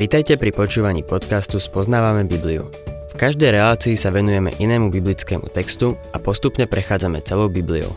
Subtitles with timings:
[0.00, 2.72] Vitajte pri počúvaní podcastu Spoznávame Bibliu.
[3.12, 7.92] V každej relácii sa venujeme inému biblickému textu a postupne prechádzame celou Bibliou.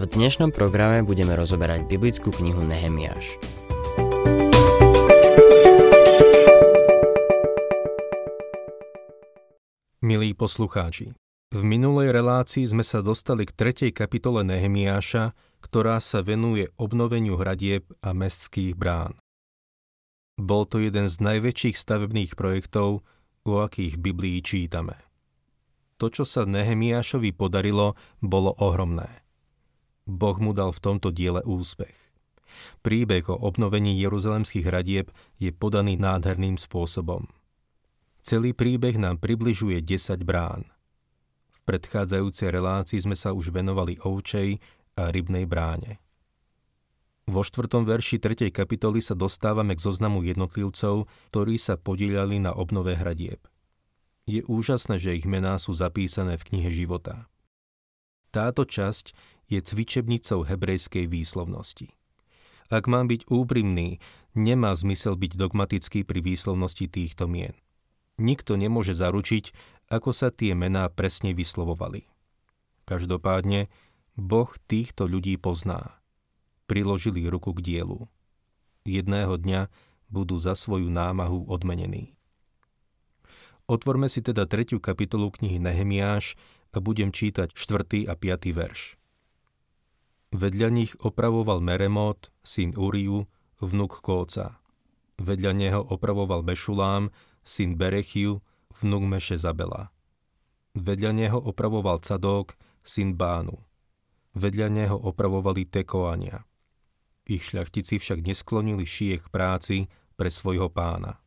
[0.00, 3.36] V dnešnom programe budeme rozoberať biblickú knihu Nehemiáš.
[10.00, 11.12] Milí poslucháči,
[11.52, 17.84] v minulej relácii sme sa dostali k tretej kapitole Nehemiáša, ktorá sa venuje obnoveniu hradieb
[18.00, 19.20] a mestských brán.
[20.40, 23.04] Bol to jeden z najväčších stavebných projektov,
[23.44, 24.96] o akých v Biblii čítame.
[26.00, 27.92] To, čo sa Nehemiášovi podarilo,
[28.24, 29.20] bolo ohromné.
[30.08, 31.92] Boh mu dal v tomto diele úspech.
[32.80, 37.28] Príbeh o obnovení jeruzalemských hradieb je podaný nádherným spôsobom.
[38.24, 40.64] Celý príbeh nám približuje 10 brán.
[41.52, 44.56] V predchádzajúcej relácii sme sa už venovali ovčej
[44.96, 46.00] a rybnej bráne.
[47.28, 48.48] Vo štvrtom verši 3.
[48.48, 53.44] kapitoly sa dostávame k zoznamu jednotlivcov, ktorí sa podíľali na obnove hradieb.
[54.24, 57.28] Je úžasné, že ich mená sú zapísané v knihe života.
[58.30, 59.12] Táto časť
[59.50, 61.92] je cvičebnicou hebrejskej výslovnosti.
[62.70, 63.98] Ak mám byť úprimný,
[64.38, 67.58] nemá zmysel byť dogmatický pri výslovnosti týchto mien.
[68.22, 69.50] Nikto nemôže zaručiť,
[69.90, 72.06] ako sa tie mená presne vyslovovali.
[72.86, 73.66] Každopádne,
[74.14, 75.99] Boh týchto ľudí pozná
[76.70, 78.06] priložili ruku k dielu.
[78.86, 79.66] Jedného dňa
[80.06, 82.14] budú za svoju námahu odmenení.
[83.66, 86.38] Otvorme si teda tretiu kapitolu knihy Nehemiáš
[86.70, 88.06] a budem čítať 4.
[88.06, 88.54] a 5.
[88.54, 88.94] verš.
[90.30, 93.26] Vedľa nich opravoval Meremot, syn Uriu,
[93.58, 94.62] vnuk Kóca.
[95.18, 97.10] Vedľa neho opravoval Mešulám,
[97.42, 98.42] syn Berechiu,
[98.78, 99.90] vnuk Meše Zabela.
[100.78, 102.54] Vedľa neho opravoval Cadók,
[102.86, 103.58] syn Bánu.
[104.38, 106.46] Vedľa neho opravovali Tekoania.
[107.28, 109.76] Ich šľachtici však nesklonili šie k práci
[110.16, 111.20] pre svojho pána.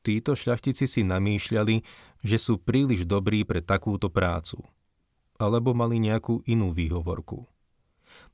[0.00, 1.84] Títo šľachtici si namýšľali,
[2.24, 4.64] že sú príliš dobrí pre takúto prácu.
[5.36, 7.44] Alebo mali nejakú inú výhovorku.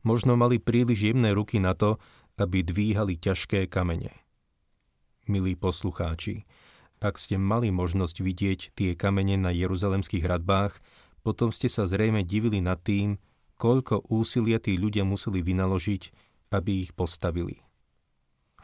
[0.07, 1.99] Možno mali príliš jemné ruky na to,
[2.39, 4.15] aby dvíhali ťažké kamene.
[5.27, 6.47] Milí poslucháči,
[7.03, 10.79] ak ste mali možnosť vidieť tie kamene na jeruzalemských hradbách,
[11.27, 13.19] potom ste sa zrejme divili nad tým,
[13.57, 16.03] koľko úsilia tí ľudia museli vynaložiť,
[16.53, 17.65] aby ich postavili.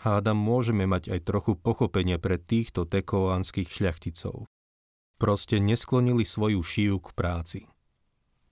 [0.02, 4.50] Hádam, môžeme mať aj trochu pochopenia pre týchto tekoánskych šľachticov.
[5.16, 7.60] Proste nesklonili svoju šiju k práci.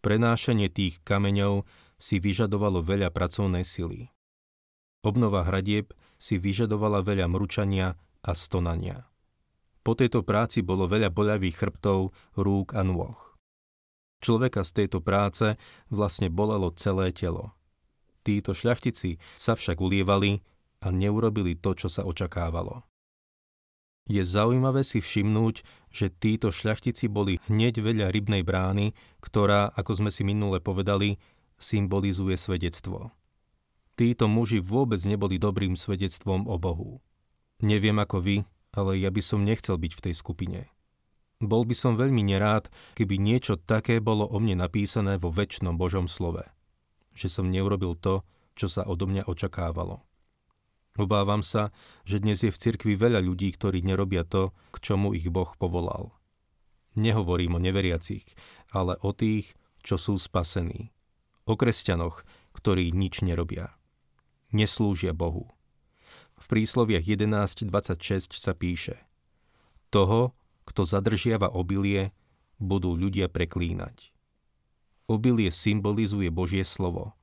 [0.00, 1.66] Prenášanie tých kameňov
[1.98, 4.08] si vyžadovalo veľa pracovnej sily.
[5.02, 9.10] Obnova hradieb si vyžadovala veľa mručania a stonania.
[9.80, 13.29] Po tejto práci bolo veľa boľavých chrbtov, rúk a nôh.
[14.20, 15.56] Človeka z tejto práce
[15.88, 17.56] vlastne bolelo celé telo.
[18.20, 20.44] Títo šľachtici sa však ulievali
[20.84, 22.84] a neurobili to, čo sa očakávalo.
[24.10, 28.92] Je zaujímavé si všimnúť, že títo šľachtici boli hneď veľa rybnej brány,
[29.22, 31.16] ktorá, ako sme si minule povedali,
[31.60, 33.14] symbolizuje svedectvo.
[33.94, 37.04] Títo muži vôbec neboli dobrým svedectvom o Bohu.
[37.60, 38.36] Neviem ako vy,
[38.72, 40.60] ale ja by som nechcel byť v tej skupine.
[41.40, 42.68] Bol by som veľmi nerád,
[43.00, 46.44] keby niečo také bolo o mne napísané vo väčšnom Božom slove.
[47.16, 50.04] Že som neurobil to, čo sa odo mňa očakávalo.
[51.00, 51.72] Obávam sa,
[52.04, 56.12] že dnes je v cirkvi veľa ľudí, ktorí nerobia to, k čomu ich Boh povolal.
[56.92, 58.36] Nehovorím o neveriacich,
[58.74, 60.92] ale o tých, čo sú spasení.
[61.48, 63.72] O kresťanoch, ktorí nič nerobia.
[64.52, 65.48] Neslúžia Bohu.
[66.36, 69.00] V prísloviach 11.26 sa píše
[69.88, 70.36] Toho,
[70.70, 72.14] kto zadržiava obilie,
[72.62, 74.14] budú ľudia preklínať.
[75.10, 77.18] Obilie symbolizuje Božie slovo.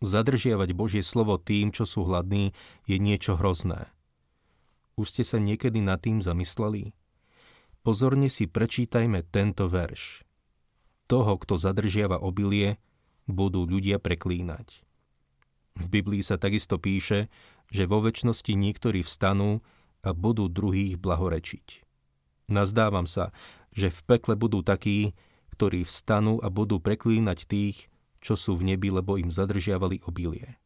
[0.00, 2.56] Zadržiavať Božie slovo tým, čo sú hladní,
[2.88, 3.92] je niečo hrozné.
[4.96, 6.96] Už ste sa niekedy nad tým zamysleli?
[7.84, 10.24] Pozorne si prečítajme tento verš.
[11.04, 12.80] Toho, kto zadržiava obilie,
[13.28, 14.80] budú ľudia preklínať.
[15.78, 17.28] V Biblii sa takisto píše,
[17.68, 19.60] že vo väčšnosti niektorí vstanú
[20.00, 21.87] a budú druhých blahorečiť.
[22.48, 23.30] Nazdávam sa,
[23.76, 25.12] že v pekle budú takí,
[25.52, 30.58] ktorí vstanú a budú preklínať tých, čo sú v nebi, lebo im zadržiavali obilie.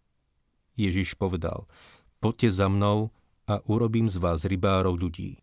[0.78, 1.68] Ježiš povedal,
[2.22, 3.12] poďte za mnou
[3.44, 5.42] a urobím z vás rybárov ľudí.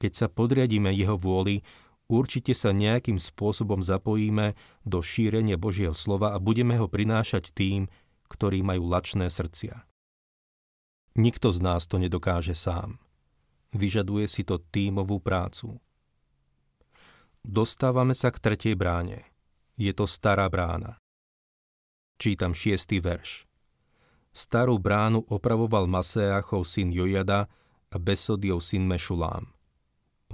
[0.00, 1.60] Keď sa podriadíme jeho vôli,
[2.08, 4.56] určite sa nejakým spôsobom zapojíme
[4.86, 7.90] do šírenia Božieho slova a budeme ho prinášať tým,
[8.30, 9.84] ktorí majú lačné srdcia.
[11.14, 13.03] Nikto z nás to nedokáže sám.
[13.74, 15.76] Vyžaduje si to tímovú prácu.
[17.42, 19.26] Dostávame sa k tretej bráne.
[19.74, 21.02] Je to stará brána.
[22.16, 23.44] Čítam šiestý verš.
[24.30, 27.50] Starú bránu opravoval Maseachov syn Jojada,
[27.94, 29.46] a Besodiov syn Mešulám.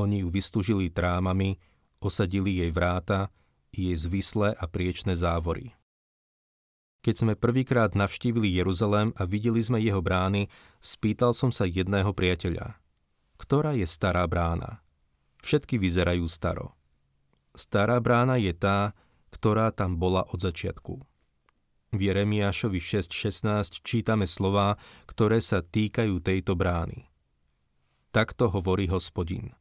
[0.00, 1.60] Oni ju vystúžili trámami,
[2.00, 3.28] osadili jej vráta
[3.70, 5.78] jej zvislé a priečné závory.
[7.00, 10.50] Keď sme prvýkrát navštívili Jeruzalém a videli sme jeho brány,
[10.82, 12.76] spýtal som sa jedného priateľa.
[13.40, 14.84] Ktorá je stará brána?
[15.40, 16.76] Všetky vyzerajú staro.
[17.56, 18.92] Stará brána je tá,
[19.32, 21.00] ktorá tam bola od začiatku.
[21.90, 24.76] V Jeremiášovi 6.16 čítame slová,
[25.08, 27.08] ktoré sa týkajú tejto brány.
[28.12, 29.56] Takto hovorí hospodin.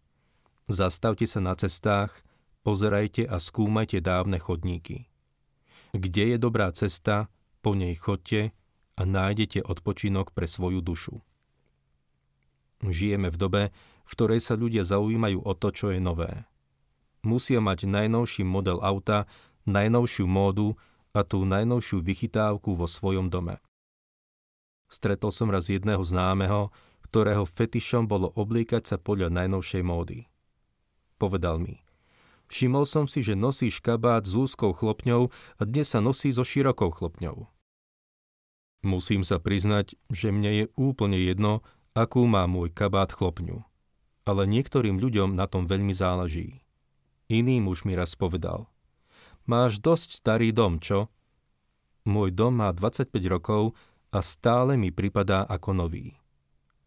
[0.67, 2.21] Zastavte sa na cestách,
[2.67, 5.09] pozerajte a skúmajte dávne chodníky
[5.93, 7.31] kde je dobrá cesta,
[7.65, 8.53] po nej chodte
[8.95, 11.21] a nájdete odpočinok pre svoju dušu.
[12.83, 13.63] Žijeme v dobe,
[14.07, 16.47] v ktorej sa ľudia zaujímajú o to, čo je nové.
[17.21, 19.27] Musia mať najnovší model auta,
[19.67, 20.79] najnovšiu módu
[21.11, 23.59] a tú najnovšiu vychytávku vo svojom dome.
[24.87, 26.71] Stretol som raz jedného známeho,
[27.11, 30.25] ktorého fetišom bolo oblíkať sa podľa najnovšej módy.
[31.19, 31.83] Povedal mi,
[32.49, 36.89] Všimol som si, že nosíš kabát s úzkou chlopňou a dnes sa nosí so širokou
[36.89, 37.45] chlopňou.
[38.81, 41.61] Musím sa priznať, že mne je úplne jedno,
[41.99, 43.67] akú má môj kabát chlopňu.
[44.23, 46.63] Ale niektorým ľuďom na tom veľmi záleží.
[47.27, 48.71] Iný muž mi raz povedal.
[49.43, 51.11] Máš dosť starý dom, čo?
[52.07, 53.75] Môj dom má 25 rokov
[54.15, 56.15] a stále mi pripadá ako nový.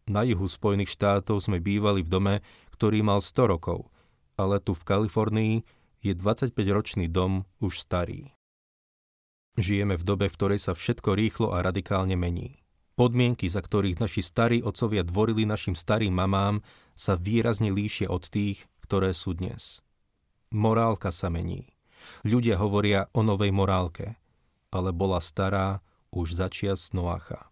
[0.09, 2.35] Na juhu Spojených štátov sme bývali v dome,
[2.75, 3.93] ktorý mal 100 rokov
[4.37, 5.55] ale tu v Kalifornii
[6.03, 8.33] je 25-ročný dom už starý.
[9.53, 12.62] Žijeme v dobe, v ktorej sa všetko rýchlo a radikálne mení.
[12.93, 16.61] Podmienky, za ktorých naši starí otcovia dvorili našim starým mamám,
[16.93, 19.81] sa výrazne líšia od tých, ktoré sú dnes.
[20.53, 21.73] Morálka sa mení.
[22.21, 24.21] Ľudia hovoria o novej morálke,
[24.69, 25.81] ale bola stará
[26.13, 27.49] už začias Noacha.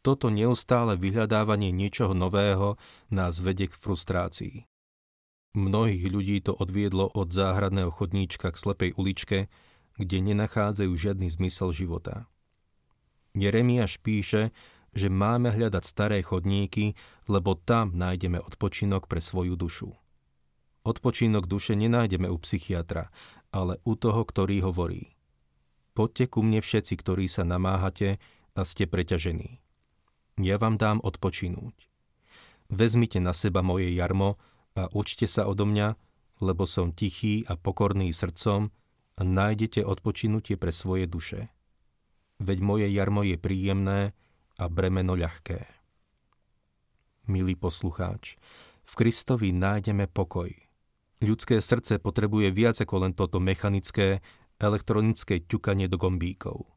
[0.00, 2.80] Toto neustále vyhľadávanie niečoho nového
[3.12, 4.64] nás vedie k frustrácii.
[5.52, 9.38] Mnohých ľudí to odviedlo od záhradného chodníčka k slepej uličke,
[9.98, 12.30] kde nenachádzajú žiadny zmysel života.
[13.36, 14.50] Jeremiáš píše,
[14.96, 16.96] že máme hľadať staré chodníky,
[17.28, 19.92] lebo tam nájdeme odpočinok pre svoju dušu.
[20.88, 23.12] Odpočinok duše nenájdeme u psychiatra,
[23.52, 25.12] ale u toho, ktorý hovorí.
[25.92, 28.16] Poďte ku mne všetci, ktorí sa namáhate
[28.56, 29.60] a ste preťažení.
[30.40, 31.88] Ja vám dám odpočinúť.
[32.72, 34.40] Vezmite na seba moje jarmo
[34.76, 35.96] a učte sa odo mňa,
[36.40, 38.68] lebo som tichý a pokorný srdcom
[39.16, 41.48] a nájdete odpočinutie pre svoje duše.
[42.36, 44.12] Veď moje jarmo je príjemné
[44.60, 45.64] a bremeno ľahké.
[47.26, 48.36] Milý poslucháč,
[48.86, 50.52] v Kristovi nájdeme pokoj.
[51.24, 54.20] Ľudské srdce potrebuje viac ako len toto mechanické,
[54.60, 56.68] elektronické ťukanie do gombíkov.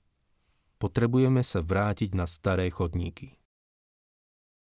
[0.79, 3.35] Potrebujeme sa vrátiť na staré chodníky.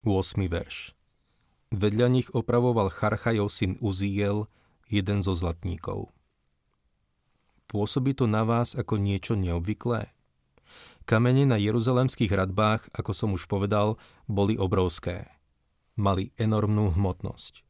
[0.03, 0.45] 8.
[0.51, 0.99] verš
[1.71, 4.51] Vedľa nich opravoval Charchajov syn Uziel,
[4.91, 6.11] jeden zo zlatníkov.
[7.69, 10.11] Pôsobí to na vás ako niečo neobvyklé?
[11.09, 13.97] Kamene na jeruzalemských hradbách, ako som už povedal,
[14.29, 15.25] boli obrovské.
[15.97, 17.65] Mali enormnú hmotnosť.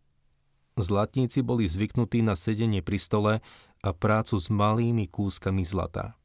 [0.74, 3.32] Zlatníci boli zvyknutí na sedenie pri stole
[3.78, 6.18] a prácu s malými kúskami zlata.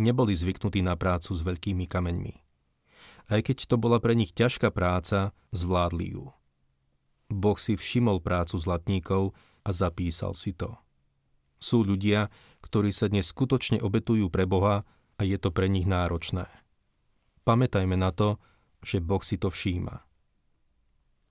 [0.00, 2.34] Neboli zvyknutí na prácu s veľkými kameňmi.
[3.28, 6.32] Aj keď to bola pre nich ťažká práca, zvládli ju.
[7.28, 10.72] Boh si všimol prácu zlatníkov a zapísal si to.
[11.60, 12.32] Sú ľudia,
[12.64, 14.88] ktorí sa dnes skutočne obetujú pre Boha
[15.20, 16.48] a je to pre nich náročné.
[17.44, 18.40] Pamätajme na to,
[18.80, 20.00] že Boh si to všíma.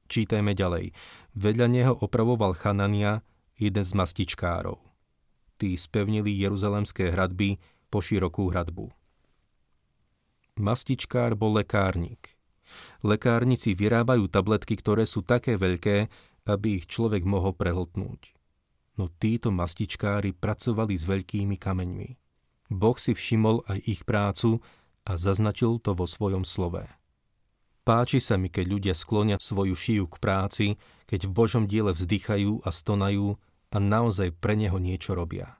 [0.05, 0.93] Čítajme ďalej.
[1.34, 3.25] Vedľa neho opravoval Chanania,
[3.58, 4.77] jeden z mastičkárov.
[5.58, 7.58] Tí spevnili jeruzalemské hradby
[7.89, 8.93] po širokú hradbu.
[10.62, 12.34] Mastičkár bol lekárnik–
[13.01, 16.10] Lekárnici vyrábajú tabletky, ktoré sú také veľké,
[16.50, 18.36] aby ich človek mohol prehltnúť.
[19.00, 22.10] No títo mastičkári pracovali s veľkými kameňmi.
[22.69, 24.61] Boh si všimol aj ich prácu
[25.03, 26.85] a zaznačil to vo svojom slove.
[27.81, 30.67] Páči sa mi, keď ľudia sklonia svoju šiju k práci,
[31.09, 33.33] keď v Božom diele vzdychajú a stonajú
[33.73, 35.57] a naozaj pre Neho niečo robia.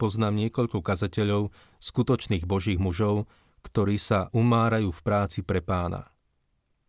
[0.00, 3.28] Poznám niekoľko kazateľov, skutočných Božích mužov,
[3.60, 6.08] ktorí sa umárajú v práci pre pána.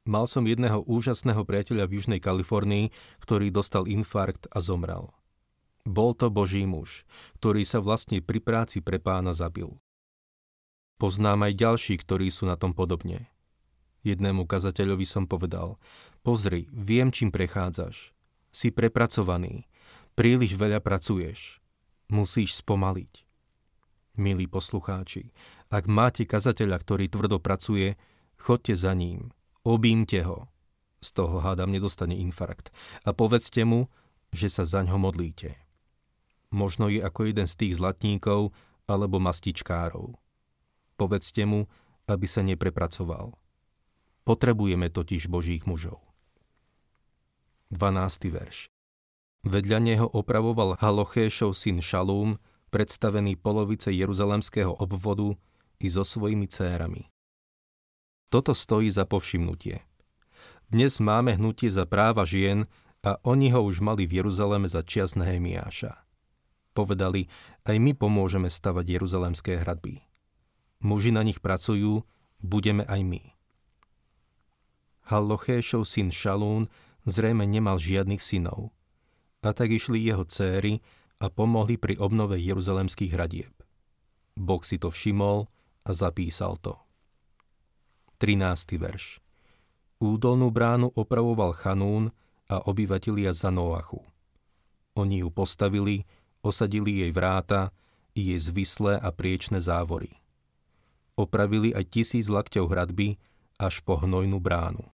[0.08, 2.90] Mal som jedného úžasného priateľa v Južnej Kalifornii,
[3.20, 5.12] ktorý dostal infarkt a zomrel.
[5.82, 7.04] Bol to Boží muž,
[7.42, 9.82] ktorý sa vlastne pri práci pre pána zabil.
[11.02, 13.26] Poznám aj ďalší, ktorí sú na tom podobne.
[14.06, 15.82] Jednému kazateľovi som povedal,
[16.22, 18.14] pozri, viem, čím prechádzaš.
[18.54, 19.66] Si prepracovaný,
[20.14, 21.58] príliš veľa pracuješ.
[22.12, 23.26] Musíš spomaliť.
[24.20, 25.34] Milí poslucháči,
[25.72, 27.96] ak máte kazateľa, ktorý tvrdo pracuje,
[28.38, 29.34] chodte za ním,
[29.66, 30.52] objímte ho.
[31.02, 32.70] z toho hádam nedostane infarkt.
[33.02, 33.90] A povedzte mu,
[34.30, 35.71] že sa za ňo modlíte.
[36.52, 38.52] Možno je ako jeden z tých zlatníkov
[38.86, 40.20] alebo mastičkárov.
[41.00, 41.72] Povedzte mu,
[42.12, 43.34] aby sa neprepracoval.
[44.28, 46.04] Potrebujeme totiž Božích mužov.
[47.72, 48.36] 12.
[48.36, 48.68] verš
[49.48, 52.38] Vedľa neho opravoval Halochéšov syn Šalúm,
[52.70, 55.34] predstavený polovice jeruzalemského obvodu
[55.82, 57.10] i so svojimi cérami.
[58.30, 59.82] Toto stojí za povšimnutie.
[60.72, 62.70] Dnes máme hnutie za práva žien
[63.02, 66.11] a oni ho už mali v Jeruzaleme za čias Nehemiáša.
[66.72, 67.28] Povedali,
[67.68, 70.04] aj my pomôžeme stavať jeruzalemské hradby.
[70.80, 72.08] Muži na nich pracujú,
[72.40, 73.22] budeme aj my.
[75.12, 76.72] Hallochéšov syn Šalún
[77.04, 78.72] zrejme nemal žiadnych synov.
[79.44, 80.80] A tak išli jeho céry
[81.20, 83.54] a pomohli pri obnove jeruzalemských hradieb.
[84.38, 85.52] Boh si to všimol
[85.84, 86.78] a zapísal to.
[88.22, 88.78] 13.
[88.78, 89.18] verš
[90.02, 92.14] Údolnú bránu opravoval Chanún
[92.50, 94.02] a obyvatelia Noachu.
[94.98, 96.06] Oni ju postavili,
[96.42, 97.74] osadili jej vráta
[98.18, 100.12] i jej zvislé a priečné závory.
[101.16, 103.22] Opravili aj tisíc lakťov hradby
[103.62, 104.90] až po hnojnú bránu.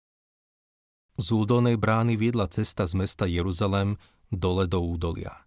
[1.20, 4.00] Z údolnej brány viedla cesta z mesta Jeruzalem
[4.32, 5.44] dole do údolia.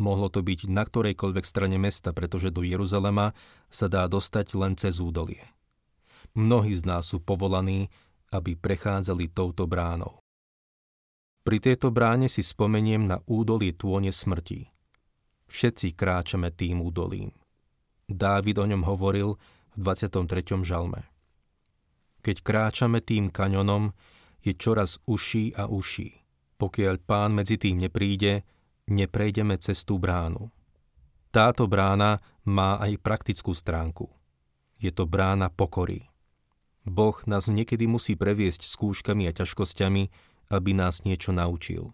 [0.00, 3.36] Mohlo to byť na ktorejkoľvek strane mesta, pretože do Jeruzalema
[3.68, 5.44] sa dá dostať len cez údolie.
[6.32, 7.92] Mnohí z nás sú povolaní
[8.30, 10.22] aby prechádzali touto bránou.
[11.42, 14.70] Pri tejto bráne si spomeniem na údolie tône smrti.
[15.50, 17.34] Všetci kráčame tým údolím.
[18.06, 19.34] Dávid o ňom hovoril
[19.74, 20.62] v 23.
[20.62, 21.02] žalme.
[22.22, 23.90] Keď kráčame tým kaňonom,
[24.46, 26.22] je čoraz uší a uší.
[26.54, 28.46] Pokiaľ pán medzi tým nepríde,
[28.86, 30.54] neprejdeme cez tú bránu.
[31.34, 34.06] Táto brána má aj praktickú stránku.
[34.78, 36.06] Je to brána pokory.
[36.86, 40.02] Boh nás niekedy musí previesť skúškami a ťažkosťami,
[40.50, 41.90] aby nás niečo naučil.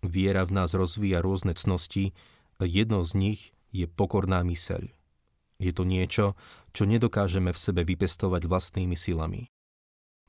[0.00, 2.16] Viera v nás rozvíja rôzne cnosti
[2.56, 3.40] a jednou z nich
[3.72, 4.88] je pokorná myseľ.
[5.56, 6.36] Je to niečo,
[6.76, 9.48] čo nedokážeme v sebe vypestovať vlastnými silami.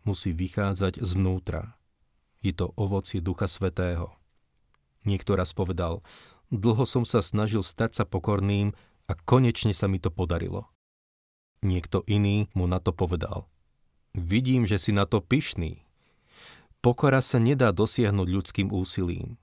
[0.08, 1.76] Musí vychádzať zvnútra.
[2.40, 4.16] Je to ovocie Ducha Svetého.
[5.04, 6.00] Niekto raz povedal,
[6.48, 8.72] dlho som sa snažil stať sa pokorným
[9.08, 10.72] a konečne sa mi to podarilo.
[11.64, 13.52] Niekto iný mu na to povedal.
[14.16, 15.84] Vidím, že si na to pyšný.
[16.80, 19.36] Pokora sa nedá dosiahnuť ľudským úsilím.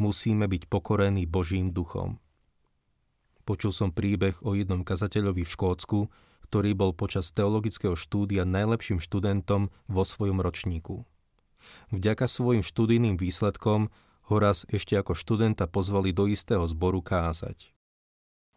[0.00, 2.16] Musíme byť pokorení Božím duchom.
[3.44, 6.08] Počul som príbeh o jednom kazateľovi v Škótsku,
[6.48, 11.04] ktorý bol počas teologického štúdia najlepším študentom vo svojom ročníku.
[11.92, 13.92] Vďaka svojim študijným výsledkom
[14.32, 17.68] ho raz ešte ako študenta pozvali do istého zboru kázať.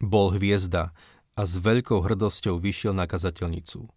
[0.00, 0.96] Bol hviezda
[1.36, 3.92] a s veľkou hrdosťou vyšiel na kazateľnicu.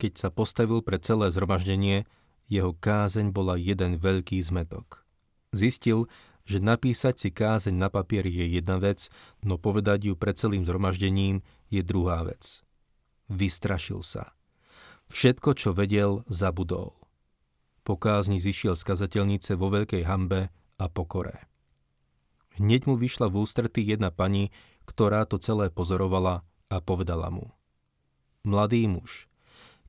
[0.00, 2.08] Keď sa postavil pre celé zhromaždenie,
[2.48, 5.04] jeho kázeň bola jeden veľký zmetok.
[5.52, 6.08] Zistil,
[6.46, 9.10] že napísať si kázeň na papier je jedna vec,
[9.46, 12.66] no povedať ju pred celým zhromaždením je druhá vec.
[13.30, 14.34] Vystrašil sa.
[15.12, 16.96] Všetko, čo vedel, zabudol.
[17.82, 21.46] Po kázni zišiel z kazateľnice vo veľkej hambe a pokore.
[22.56, 24.52] Hneď mu vyšla v ústretí jedna pani,
[24.88, 27.52] ktorá to celé pozorovala a povedala mu.
[28.42, 29.28] Mladý muž,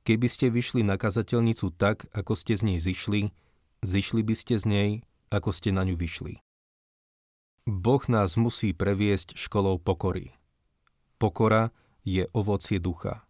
[0.04, 3.32] keby ste vyšli na kazateľnicu tak, ako ste z nej zišli,
[3.82, 4.90] zišli by ste z nej,
[5.32, 6.43] ako ste na ňu vyšli.
[7.64, 10.36] Boh nás musí previesť školou pokory.
[11.16, 11.72] Pokora
[12.04, 13.24] je ovocie ducha.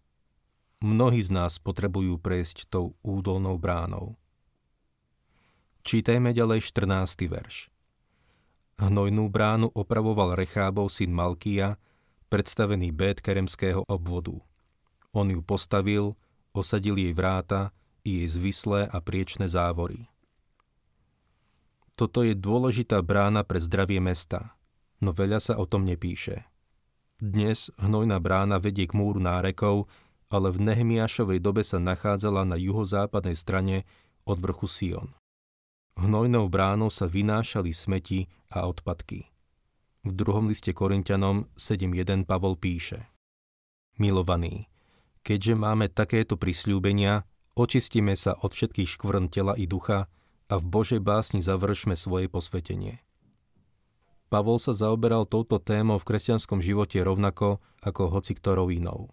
[0.82, 4.18] Mnohí z nás potrebujú prejsť tou údolnou bránou.
[5.86, 7.30] Čítajme ďalej 14.
[7.30, 7.70] verš.
[8.82, 11.78] Hnojnú bránu opravoval Rechábov syn Malkia,
[12.26, 14.42] predstavený Bét Keremského obvodu.
[15.14, 16.18] On ju postavil,
[16.50, 17.70] osadil jej vráta
[18.02, 20.10] i jej zvislé a priečné závory.
[21.94, 24.58] Toto je dôležitá brána pre zdravie mesta,
[24.98, 26.42] no veľa sa o tom nepíše.
[27.22, 29.86] Dnes hnojná brána vedie k múru nárekov,
[30.26, 33.86] ale v Nehemiašovej dobe sa nachádzala na juhozápadnej strane
[34.26, 35.14] od vrchu Sion.
[35.94, 39.30] Hnojnou bránou sa vynášali smeti a odpadky.
[40.02, 43.06] V druhom liste Korintianom 7.1 Pavol píše
[44.02, 44.66] Milovaní,
[45.22, 47.22] keďže máme takéto prisľúbenia,
[47.54, 50.10] očistíme sa od všetkých škvrn tela i ducha
[50.54, 53.02] a v Božej básni završme svoje posvetenie.
[54.30, 59.10] Pavol sa zaoberal touto témou v kresťanskom živote rovnako ako hoci ktorou inou.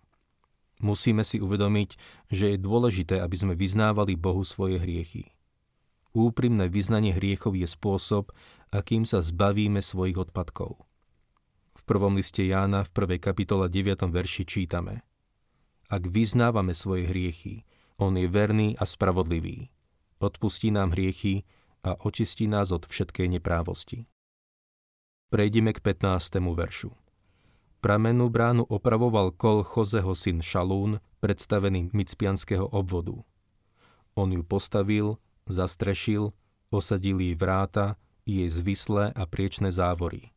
[0.86, 1.98] Musíme si uvedomiť,
[2.30, 5.34] že je dôležité, aby sme vyznávali Bohu svoje hriechy.
[6.14, 8.30] Úprimné vyznanie hriechov je spôsob,
[8.70, 10.78] akým sa zbavíme svojich odpadkov.
[11.74, 13.18] V prvom liste Jána v 1.
[13.18, 14.10] kapitole 9.
[14.14, 15.02] verši čítame
[15.90, 17.66] Ak vyznávame svoje hriechy,
[17.98, 19.70] on je verný a spravodlivý,
[20.22, 21.44] odpustí nám hriechy
[21.82, 24.06] a očistí nás od všetkej neprávosti.
[25.34, 26.38] Prejdime k 15.
[26.54, 26.94] veršu.
[27.82, 33.26] Pramennú bránu opravoval kol Chozeho syn Šalún, predstavený Micpianského obvodu.
[34.14, 35.18] On ju postavil,
[35.50, 36.30] zastrešil,
[36.70, 40.30] osadil jej vráta, jej zvislé a priečné závory.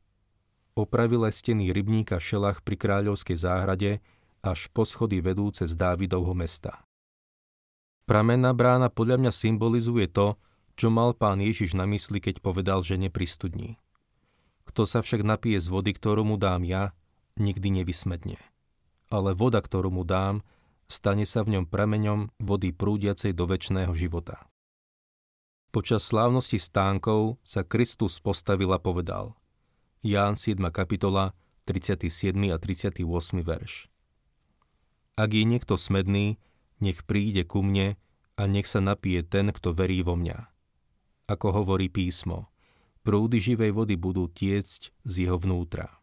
[0.73, 4.01] Opravil aj steny rybníka Šelach pri kráľovskej záhrade
[4.41, 6.89] až po schody vedúce z Dávidovho mesta.
[8.05, 10.37] Pramenná brána podľa mňa symbolizuje to,
[10.77, 13.81] čo mal pán Ježiš na mysli, keď povedal, že nepristudní.
[14.69, 16.93] Kto sa však napije z vody, ktorú mu dám ja,
[17.41, 18.37] nikdy nevysmedne.
[19.09, 20.45] Ale voda, ktorú mu dám,
[20.91, 24.45] stane sa v ňom prameňom vody prúdiacej do väčšného života.
[25.75, 29.35] Počas slávnosti stánkov sa Kristus postavil a povedal
[30.05, 30.61] Ján 7.
[30.71, 31.35] kapitola,
[31.65, 32.37] 37.
[32.53, 33.01] a 38.
[33.41, 33.89] verš.
[35.17, 36.37] Ak je niekto smedný,
[36.81, 37.99] nech príde ku mne
[38.35, 40.39] a nech sa napije ten, kto verí vo mňa.
[41.31, 42.51] Ako hovorí písmo,
[43.07, 46.01] prúdy živej vody budú tiecť z jeho vnútra.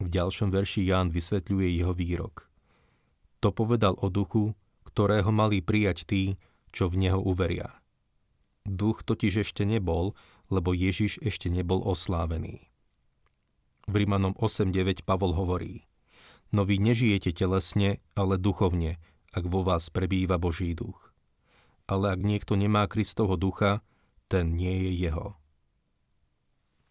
[0.00, 2.48] V ďalšom verši Ján vysvetľuje jeho výrok.
[3.44, 4.56] To povedal o duchu,
[4.88, 6.22] ktorého mali prijať tí,
[6.72, 7.80] čo v neho uveria.
[8.64, 10.16] Duch totiž ešte nebol,
[10.48, 12.68] lebo Ježiš ešte nebol oslávený.
[13.88, 15.88] V Rímanom 8.9 Pavol hovorí
[16.50, 18.98] No vy nežijete telesne, ale duchovne,
[19.30, 21.14] ak vo vás prebýva Boží duch.
[21.86, 23.82] Ale ak niekto nemá Kristovho ducha,
[24.30, 25.40] ten nie je jeho.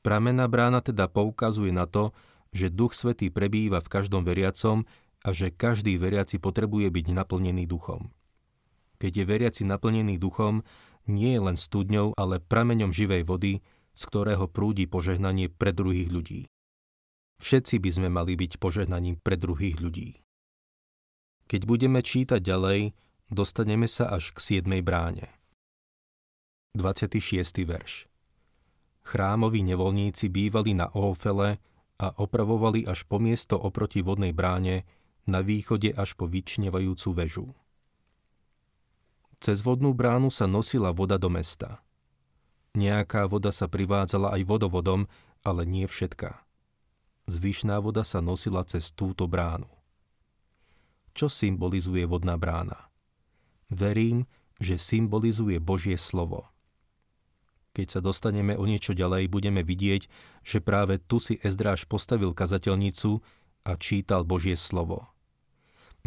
[0.04, 2.16] Pramená brána teda poukazuje na to,
[2.56, 4.88] že Duch Svetý prebýva v každom veriacom
[5.24, 8.12] a že každý veriaci potrebuje byť naplnený duchom.
[9.00, 10.64] Keď je veriaci naplnený duchom,
[11.08, 13.64] nie je len studňou, ale prameňom živej vody,
[13.96, 16.42] z ktorého prúdi požehnanie pre druhých ľudí.
[17.40, 20.20] Všetci by sme mali byť požehnaním pre druhých ľudí.
[21.50, 22.94] Keď budeme čítať ďalej,
[23.34, 24.86] dostaneme sa až k 7.
[24.86, 25.34] bráne.
[26.78, 27.66] 26.
[27.66, 28.06] verš
[29.02, 31.58] Chrámoví nevolníci bývali na Ófele
[31.98, 34.86] a opravovali až po miesto oproti vodnej bráne,
[35.26, 37.50] na východe až po vyčnevajúcu väžu.
[39.42, 41.82] Cez vodnú bránu sa nosila voda do mesta.
[42.78, 45.10] Nejaká voda sa privádzala aj vodovodom,
[45.42, 46.46] ale nie všetká.
[47.26, 49.79] Zvyšná voda sa nosila cez túto bránu
[51.20, 52.88] čo symbolizuje vodná brána.
[53.68, 54.24] Verím,
[54.56, 56.48] že symbolizuje Božie slovo.
[57.76, 60.08] Keď sa dostaneme o niečo ďalej, budeme vidieť,
[60.48, 63.20] že práve tu si Ezdráž postavil kazateľnicu
[63.68, 65.12] a čítal Božie slovo.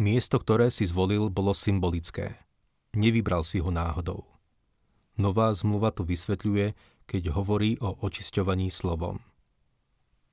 [0.01, 2.41] Miesto, ktoré si zvolil, bolo symbolické.
[2.97, 4.25] Nevybral si ho náhodou.
[5.13, 6.73] Nová zmluva to vysvetľuje,
[7.05, 9.21] keď hovorí o očisťovaní slovom.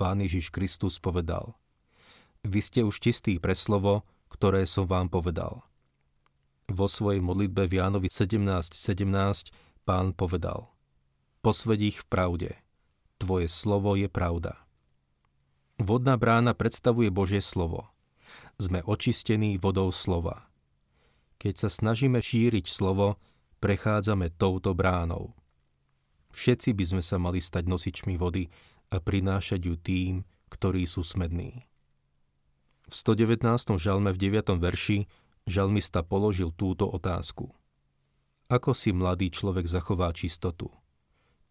[0.01, 1.53] Pán Ježiš Kristus povedal,
[2.41, 5.67] Vy ste už čistí pre slovo, ktoré som vám povedal.
[6.71, 9.51] Vo svojej modlitbe v Jánovi 17.17 17,
[9.83, 10.71] pán povedal
[11.43, 12.51] Posved ich v pravde.
[13.19, 14.57] Tvoje slovo je pravda.
[15.81, 17.89] Vodná brána predstavuje Božie slovo.
[18.61, 20.49] Sme očistení vodou slova.
[21.41, 23.17] Keď sa snažíme šíriť slovo,
[23.65, 25.33] prechádzame touto bránou.
[26.37, 28.53] Všetci by sme sa mali stať nosičmi vody
[28.93, 30.13] a prinášať ju tým,
[30.53, 31.70] ktorí sú smední.
[32.91, 33.79] V 119.
[33.79, 34.59] žalme v 9.
[34.59, 35.07] verši
[35.47, 37.55] žalmista položil túto otázku.
[38.51, 40.75] Ako si mladý človek zachová čistotu,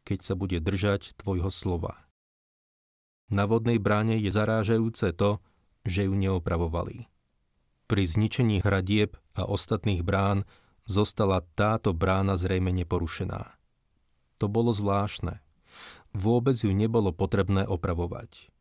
[0.04, 2.04] keď sa bude držať tvojho slova?
[3.32, 5.40] Na vodnej bráne je zarážajúce to,
[5.88, 7.08] že ju neopravovali.
[7.88, 10.44] Pri zničení hradieb a ostatných brán
[10.84, 13.56] zostala táto brána zrejme neporušená.
[14.44, 15.40] To bolo zvláštne.
[16.12, 18.52] Vôbec ju nebolo potrebné opravovať.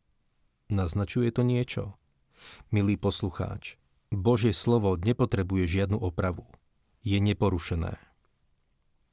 [0.70, 1.97] Naznačuje to niečo?
[2.68, 6.48] Milý poslucháč, Božie slovo nepotrebuje žiadnu opravu.
[7.04, 8.00] Je neporušené.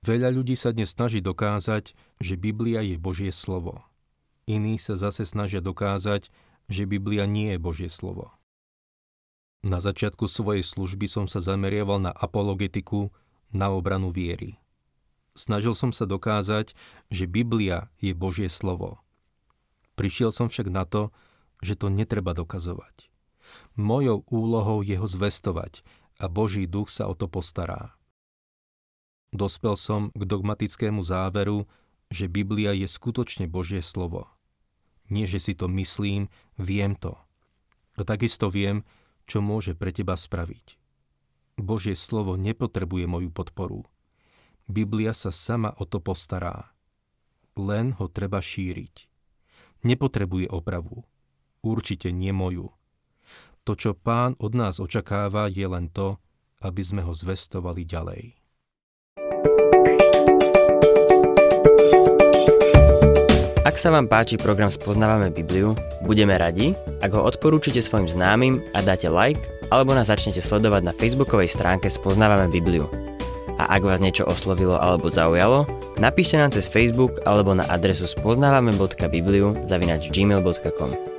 [0.06, 3.82] Veľa ľudí sa dnes snaží dokázať, že Biblia je Božie slovo.
[4.46, 6.30] Iní sa zase snažia dokázať,
[6.70, 8.30] že Biblia nie je Božie slovo.
[9.66, 13.10] Na začiatku svojej služby som sa zameriaval na apologetiku,
[13.50, 14.62] na obranu viery.
[15.34, 16.78] Snažil som sa dokázať,
[17.10, 19.02] že Biblia je Božie slovo.
[19.98, 21.10] Prišiel som však na to,
[21.66, 23.10] že to netreba dokazovať.
[23.76, 25.84] Mojou úlohou je ho zvestovať
[26.20, 27.96] a Boží duch sa o to postará.
[29.36, 31.68] Dospel som k dogmatickému záveru,
[32.08, 34.32] že Biblia je skutočne Božie slovo.
[35.12, 37.20] Nie, že si to myslím, viem to.
[38.00, 38.88] A takisto viem,
[39.28, 40.80] čo môže pre teba spraviť.
[41.56, 43.88] Božie slovo nepotrebuje moju podporu.
[44.68, 46.76] Biblia sa sama o to postará.
[47.56, 49.08] Len ho treba šíriť.
[49.88, 51.08] Nepotrebuje opravu.
[51.64, 52.75] Určite nie moju.
[53.66, 56.22] To, čo pán od nás očakáva, je len to,
[56.62, 58.38] aby sme ho zvestovali ďalej.
[63.66, 65.74] Ak sa vám páči program Spoznávame Bibliu,
[66.06, 69.42] budeme radi, ak ho odporúčite svojim známym a dáte like,
[69.74, 72.86] alebo nás začnete sledovať na facebookovej stránke Spoznávame Bibliu.
[73.58, 75.66] A ak vás niečo oslovilo alebo zaujalo,
[75.98, 81.15] napíšte nám cez Facebook alebo na adresu spoznávame.bibliu zavinač gmail.com.